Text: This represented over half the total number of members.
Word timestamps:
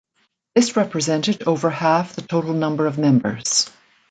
This 0.55 0.75
represented 0.75 1.43
over 1.43 1.69
half 1.69 2.15
the 2.15 2.23
total 2.23 2.53
number 2.53 2.87
of 2.87 2.97
members. 2.97 3.69